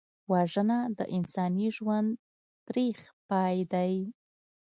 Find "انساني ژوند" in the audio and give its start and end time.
1.17-2.09